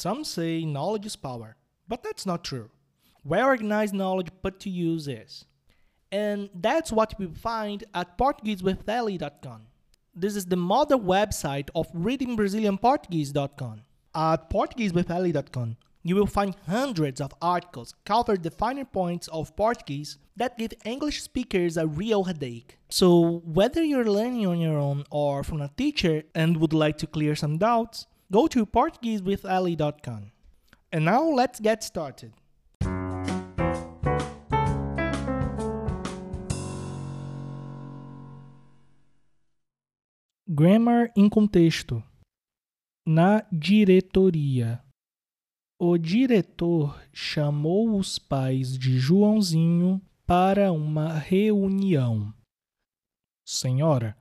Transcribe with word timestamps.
Some 0.00 0.24
say 0.24 0.64
knowledge 0.64 1.04
is 1.04 1.14
power, 1.14 1.56
but 1.86 2.02
that's 2.02 2.24
not 2.24 2.42
true. 2.42 2.70
Well 3.22 3.48
organized 3.48 3.92
knowledge 3.92 4.28
put 4.42 4.58
to 4.60 4.70
use 4.70 5.06
is. 5.06 5.44
And 6.10 6.48
that's 6.54 6.90
what 6.90 7.12
we 7.18 7.26
find 7.26 7.84
at 7.92 8.16
PortugueseWithEli.com. 8.16 9.60
This 10.14 10.36
is 10.36 10.46
the 10.46 10.56
mother 10.56 10.96
website 10.96 11.68
of 11.74 11.92
ReadingBrazilianPortuguese.com. 11.92 13.82
At 14.14 14.48
PortugueseWithEli.com, 14.48 15.76
you 16.02 16.16
will 16.16 16.26
find 16.26 16.56
hundreds 16.66 17.20
of 17.20 17.34
articles 17.42 17.94
cover 18.06 18.38
the 18.38 18.50
finer 18.50 18.86
points 18.86 19.28
of 19.28 19.54
Portuguese 19.54 20.16
that 20.34 20.56
give 20.56 20.72
English 20.86 21.22
speakers 21.22 21.76
a 21.76 21.86
real 21.86 22.24
headache. 22.24 22.78
So, 22.88 23.42
whether 23.44 23.84
you're 23.84 24.10
learning 24.10 24.46
on 24.46 24.60
your 24.60 24.78
own 24.78 25.04
or 25.10 25.44
from 25.44 25.60
a 25.60 25.68
teacher 25.76 26.22
and 26.34 26.56
would 26.56 26.72
like 26.72 26.96
to 26.98 27.06
clear 27.06 27.36
some 27.36 27.58
doubts, 27.58 28.06
go 28.30 28.46
to 28.46 28.64
PortugueseWithEli.com. 28.64 30.30
And 30.92 31.04
now 31.04 31.28
let's 31.30 31.60
get 31.60 31.82
started. 31.82 32.32
Grammar 40.48 41.12
em 41.16 41.28
contexto. 41.28 42.02
Na 43.06 43.42
diretoria. 43.52 44.82
O 45.78 45.96
diretor 45.96 47.00
chamou 47.12 47.96
os 47.96 48.18
pais 48.18 48.76
de 48.76 48.98
Joãozinho 48.98 50.02
para 50.26 50.72
uma 50.72 51.14
reunião. 51.14 52.34
Senhora, 53.46 54.16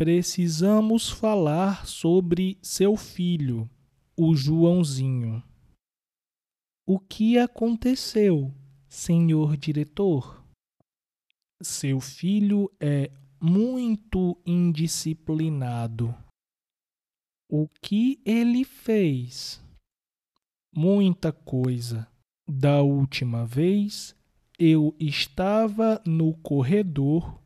precisamos 0.00 1.10
falar 1.10 1.86
sobre 1.86 2.56
seu 2.62 2.96
filho, 2.96 3.68
o 4.16 4.34
Joãozinho. 4.34 5.42
O 6.88 6.98
que 6.98 7.36
aconteceu, 7.36 8.50
senhor 8.88 9.58
diretor? 9.58 10.42
Seu 11.60 12.00
filho 12.00 12.72
é 12.80 13.12
muito 13.38 14.40
indisciplinado. 14.46 16.16
O 17.46 17.68
que 17.82 18.22
ele 18.24 18.64
fez? 18.64 19.62
Muita 20.74 21.30
coisa. 21.30 22.08
Da 22.48 22.80
última 22.80 23.44
vez, 23.44 24.16
eu 24.58 24.96
estava 24.98 26.02
no 26.06 26.32
corredor 26.38 27.39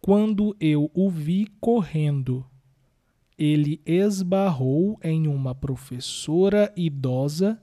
quando 0.00 0.56
eu 0.58 0.90
o 0.94 1.10
vi 1.10 1.46
correndo. 1.60 2.46
Ele 3.36 3.80
esbarrou 3.84 4.98
em 5.02 5.26
uma 5.26 5.54
professora 5.54 6.72
idosa 6.76 7.60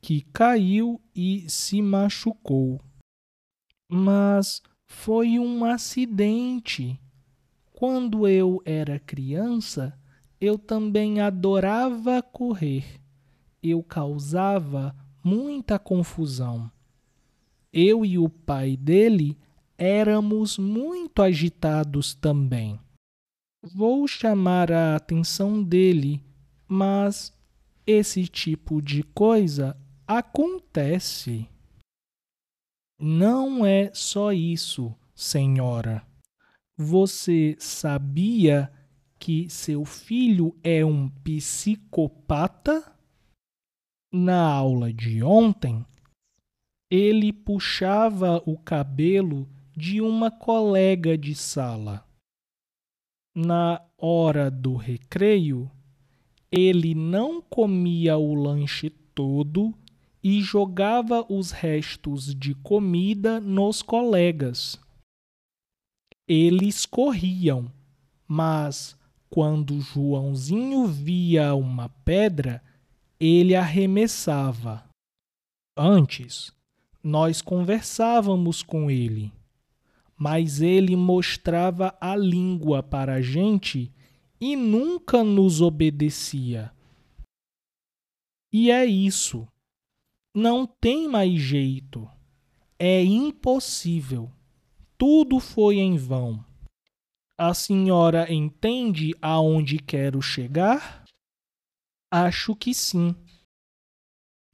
que 0.00 0.20
caiu 0.32 1.00
e 1.14 1.48
se 1.48 1.80
machucou. 1.80 2.80
Mas 3.88 4.60
foi 4.86 5.38
um 5.38 5.64
acidente. 5.64 7.00
Quando 7.72 8.26
eu 8.26 8.60
era 8.64 8.98
criança, 8.98 9.98
eu 10.40 10.58
também 10.58 11.20
adorava 11.20 12.22
correr. 12.22 13.00
Eu 13.62 13.82
causava 13.82 14.94
muita 15.22 15.78
confusão. 15.78 16.70
Eu 17.72 18.04
e 18.04 18.18
o 18.18 18.28
pai 18.28 18.76
dele 18.76 19.38
éramos 19.78 20.58
muito 20.58 21.22
agitados 21.22 22.14
também. 22.14 22.78
Vou 23.62 24.06
chamar 24.06 24.70
a 24.70 24.96
atenção 24.96 25.62
dele, 25.62 26.22
mas 26.68 27.32
esse 27.86 28.26
tipo 28.26 28.82
de 28.82 29.02
coisa 29.02 29.76
acontece. 30.06 31.48
Não 33.00 33.64
é 33.64 33.90
só 33.94 34.32
isso, 34.32 34.94
senhora. 35.14 36.06
Você 36.76 37.56
sabia 37.58 38.72
que 39.18 39.48
seu 39.48 39.84
filho 39.84 40.56
é 40.62 40.84
um 40.84 41.08
psicopata? 41.08 42.92
Na 44.12 44.46
aula 44.46 44.92
de 44.92 45.22
ontem, 45.22 45.84
ele 46.90 47.32
puxava 47.32 48.42
o 48.46 48.56
cabelo 48.56 49.48
de 49.76 50.00
uma 50.00 50.30
colega 50.30 51.18
de 51.18 51.34
sala. 51.34 52.06
Na 53.34 53.82
hora 53.98 54.48
do 54.48 54.76
recreio, 54.76 55.68
ele 56.50 56.94
não 56.94 57.42
comia 57.42 58.16
o 58.16 58.34
lanche 58.34 58.88
todo 58.88 59.74
e 60.22 60.40
jogava 60.40 61.26
os 61.28 61.50
restos 61.50 62.32
de 62.32 62.54
comida 62.54 63.40
nos 63.40 63.82
colegas. 63.82 64.78
Eles 66.28 66.86
corriam, 66.86 67.70
mas 68.28 68.96
quando 69.28 69.80
Joãozinho 69.80 70.86
via 70.86 71.52
uma 71.56 71.88
pedra, 71.88 72.62
ele 73.18 73.56
arremessava. 73.56 74.88
Antes, 75.76 76.52
nós 77.02 77.42
conversávamos 77.42 78.62
com 78.62 78.88
ele 78.88 79.32
mas 80.16 80.60
ele 80.60 80.96
mostrava 80.96 81.96
a 82.00 82.14
língua 82.16 82.82
para 82.82 83.14
a 83.14 83.20
gente 83.20 83.92
e 84.40 84.56
nunca 84.56 85.24
nos 85.24 85.60
obedecia. 85.60 86.72
E 88.52 88.70
é 88.70 88.84
isso. 88.84 89.48
Não 90.34 90.66
tem 90.66 91.08
mais 91.08 91.40
jeito. 91.40 92.08
É 92.78 93.02
impossível. 93.02 94.30
Tudo 94.96 95.40
foi 95.40 95.76
em 95.76 95.96
vão. 95.96 96.44
A 97.36 97.52
senhora 97.52 98.32
entende 98.32 99.12
aonde 99.20 99.78
quero 99.78 100.22
chegar? 100.22 101.04
Acho 102.10 102.54
que 102.54 102.72
sim. 102.72 103.14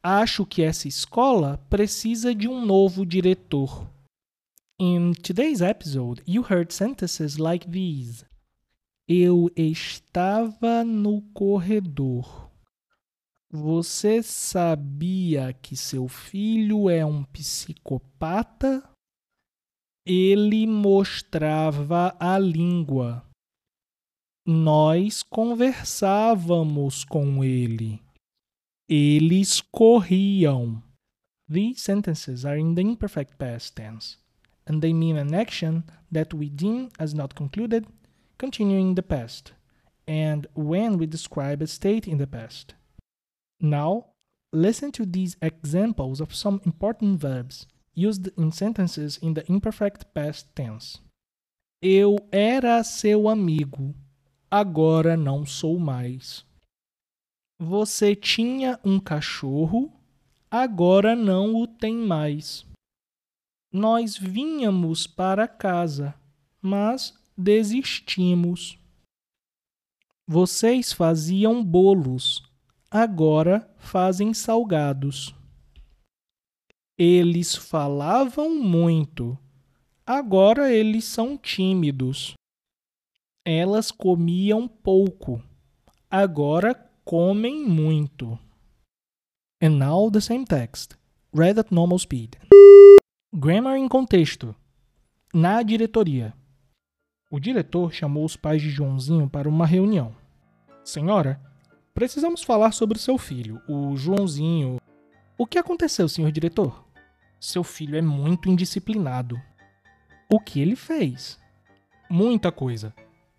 Acho 0.02 0.46
que 0.46 0.62
essa 0.62 0.88
escola 0.88 1.58
precisa 1.68 2.34
de 2.34 2.48
um 2.48 2.64
novo 2.64 3.04
diretor. 3.04 3.86
In 4.82 5.12
today's 5.12 5.60
episode, 5.60 6.22
you 6.24 6.42
heard 6.42 6.72
sentences 6.72 7.38
like 7.38 7.70
these. 7.70 8.24
Eu 9.06 9.50
estava 9.54 10.82
no 10.82 11.20
corredor. 11.34 12.50
Você 13.52 14.22
sabia 14.22 15.52
que 15.52 15.76
seu 15.76 16.08
filho 16.08 16.88
é 16.88 17.04
um 17.04 17.24
psicopata? 17.24 18.82
Ele 20.06 20.66
mostrava 20.66 22.16
a 22.18 22.38
língua. 22.38 23.22
Nós 24.46 25.22
conversávamos 25.22 27.04
com 27.04 27.44
ele. 27.44 28.00
Eles 28.88 29.60
corriam. 29.60 30.82
These 31.46 31.82
sentences 31.82 32.46
are 32.46 32.58
in 32.58 32.74
the 32.74 32.80
imperfect 32.80 33.36
past 33.36 33.74
tense 33.74 34.18
and 34.66 34.82
they 34.82 34.92
mean 34.92 35.16
an 35.16 35.34
action 35.34 35.84
that 36.12 36.34
we 36.34 36.48
deem 36.48 36.90
as 36.98 37.14
not 37.14 37.34
concluded, 37.34 37.86
continuing 38.38 38.88
in 38.88 38.94
the 38.94 39.02
past, 39.02 39.52
and 40.06 40.46
when 40.54 40.98
we 40.98 41.06
describe 41.06 41.62
a 41.62 41.66
state 41.66 42.06
in 42.08 42.18
the 42.18 42.26
past. 42.26 42.74
Now, 43.60 44.06
listen 44.52 44.90
to 44.92 45.06
these 45.06 45.36
examples 45.42 46.20
of 46.20 46.34
some 46.34 46.60
important 46.64 47.20
verbs 47.20 47.66
used 47.94 48.30
in 48.36 48.50
sentences 48.52 49.18
in 49.18 49.34
the 49.34 49.44
imperfect 49.50 50.12
past 50.14 50.46
tense. 50.54 50.98
Eu 51.82 52.18
era 52.30 52.82
seu 52.84 53.28
amigo, 53.28 53.94
agora 54.50 55.16
não 55.16 55.46
sou 55.46 55.78
mais. 55.78 56.44
Você 57.58 58.14
tinha 58.14 58.78
um 58.84 58.98
cachorro, 58.98 59.92
agora 60.50 61.14
não 61.14 61.54
o 61.54 61.66
tem 61.66 61.94
mais. 61.94 62.66
Nós 63.72 64.16
vínhamos 64.16 65.06
para 65.06 65.46
casa, 65.46 66.14
mas 66.60 67.14
desistimos. 67.36 68.76
Vocês 70.26 70.92
faziam 70.92 71.64
bolos, 71.64 72.42
agora 72.90 73.72
fazem 73.78 74.34
salgados. 74.34 75.34
Eles 76.98 77.54
falavam 77.54 78.60
muito, 78.60 79.38
agora 80.04 80.72
eles 80.72 81.04
são 81.04 81.38
tímidos. 81.38 82.34
Elas 83.44 83.90
comiam 83.92 84.66
pouco, 84.66 85.40
agora 86.10 86.74
comem 87.04 87.64
muito. 87.64 88.36
And 89.62 89.78
now 89.78 90.10
the 90.10 90.20
same 90.20 90.44
text, 90.44 90.96
read 91.32 91.58
at 91.58 91.70
normal 91.70 91.98
speed. 91.98 92.36
Grammar 93.32 93.76
em 93.76 93.88
contexto. 93.88 94.54
Na 95.32 95.62
diretoria. 95.62 96.34
O 97.30 97.38
diretor 97.38 97.92
chamou 97.92 98.24
os 98.24 98.36
pais 98.36 98.60
de 98.60 98.70
Joãozinho 98.70 99.28
para 99.28 99.48
uma 99.48 99.66
reunião. 99.66 100.14
Senhora, 100.84 101.40
Precisamos 102.00 102.42
falar 102.42 102.72
sobre 102.72 102.98
seu 102.98 103.18
filho, 103.18 103.60
o 103.68 103.96
Joãozinho. 103.96 104.80
O 105.36 105.46
que 105.46 105.58
aconteceu, 105.58 106.08
senhor 106.08 106.30
diretor? 106.30 106.84
Seu 107.38 107.64
filho 107.64 107.96
é 107.96 108.00
muito 108.00 108.48
indisciplinado. 108.48 109.38
O 110.32 110.40
que 110.40 110.60
ele 110.60 110.76
fez? 110.76 111.38
Muita 112.08 112.50
coisa. 112.52 112.94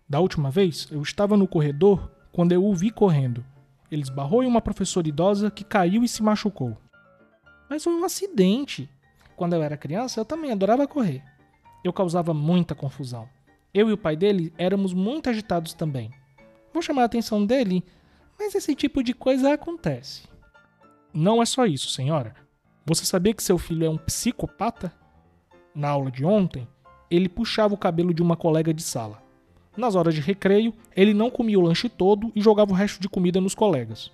Da 0.08 0.20
última 0.20 0.48
vez, 0.48 0.86
eu 0.92 1.02
estava 1.02 1.36
no 1.36 1.48
corredor 1.48 2.10
quando 2.30 2.52
eu 2.52 2.64
o 2.64 2.74
vi 2.74 2.90
correndo. 2.90 3.44
Ele 3.90 4.02
esbarrou 4.02 4.42
em 4.42 4.46
uma 4.46 4.60
professora 4.60 5.08
idosa 5.08 5.50
que 5.50 5.64
caiu 5.64 6.04
e 6.04 6.08
se 6.08 6.22
machucou. 6.22 6.76
Mas 7.68 7.82
foi 7.82 7.94
um 7.94 8.04
acidente. 8.04 8.88
Quando 9.36 9.54
eu 9.54 9.62
era 9.62 9.76
criança, 9.76 10.20
eu 10.20 10.24
também 10.24 10.52
adorava 10.52 10.86
correr. 10.86 11.22
Eu 11.84 11.92
causava 11.92 12.32
muita 12.32 12.74
confusão. 12.74 13.28
Eu 13.74 13.88
e 13.88 13.92
o 13.92 13.98
pai 13.98 14.16
dele 14.16 14.52
éramos 14.58 14.92
muito 14.92 15.30
agitados 15.30 15.74
também. 15.74 16.10
Vou 16.72 16.82
chamar 16.82 17.02
a 17.02 17.06
atenção 17.06 17.44
dele, 17.44 17.84
mas 18.38 18.54
esse 18.54 18.74
tipo 18.74 19.02
de 19.02 19.14
coisa 19.14 19.54
acontece. 19.54 20.22
Não 21.12 21.42
é 21.42 21.46
só 21.46 21.66
isso, 21.66 21.88
senhora. 21.88 22.34
Você 22.84 23.04
sabia 23.04 23.34
que 23.34 23.42
seu 23.42 23.58
filho 23.58 23.86
é 23.86 23.90
um 23.90 23.98
psicopata? 23.98 24.92
Na 25.74 25.88
aula 25.88 26.10
de 26.10 26.24
ontem, 26.24 26.66
ele 27.10 27.28
puxava 27.28 27.74
o 27.74 27.78
cabelo 27.78 28.12
de 28.12 28.22
uma 28.22 28.36
colega 28.36 28.72
de 28.72 28.82
sala. 28.82 29.22
Nas 29.76 29.94
horas 29.94 30.14
de 30.14 30.20
recreio, 30.20 30.74
ele 30.94 31.14
não 31.14 31.30
comia 31.30 31.58
o 31.58 31.62
lanche 31.62 31.88
todo 31.88 32.30
e 32.34 32.40
jogava 32.40 32.72
o 32.72 32.74
resto 32.74 33.00
de 33.00 33.08
comida 33.08 33.40
nos 33.40 33.54
colegas. 33.54 34.12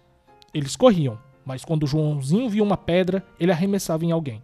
Eles 0.55 0.77
corriam, 0.77 1.19
mas 1.45 1.65
quando 1.65 1.87
Joãozinho 1.87 2.49
via 2.49 2.63
uma 2.63 2.77
pedra, 2.77 3.27
ele 3.41 3.51
arremessava 3.51 4.05
em 4.05 4.13
alguém. 4.13 4.43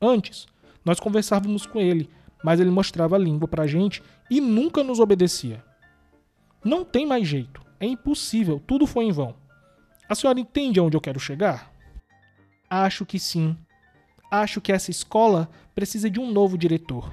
Antes, 0.00 0.46
nós 0.84 1.00
conversávamos 1.00 1.66
com 1.66 1.80
ele, 1.80 2.08
mas 2.42 2.60
ele 2.60 2.70
mostrava 2.70 3.16
a 3.16 3.18
língua 3.18 3.48
pra 3.48 3.66
gente 3.66 4.02
e 4.30 4.40
nunca 4.40 4.84
nos 4.84 5.00
obedecia. 5.00 5.64
Não 6.64 6.84
tem 6.84 7.06
mais 7.06 7.26
jeito, 7.26 7.62
é 7.80 7.86
impossível, 7.86 8.62
tudo 8.66 8.86
foi 8.86 9.04
em 9.04 9.12
vão. 9.12 9.34
A 10.08 10.14
senhora 10.14 10.38
entende 10.38 10.78
aonde 10.78 10.96
eu 10.96 11.00
quero 11.00 11.18
chegar? 11.18 11.72
Acho 12.68 13.04
que 13.04 13.18
sim. 13.18 13.56
Acho 14.30 14.60
que 14.60 14.72
essa 14.72 14.90
escola 14.90 15.48
precisa 15.74 16.10
de 16.10 16.20
um 16.20 16.30
novo 16.30 16.58
diretor. 16.58 17.12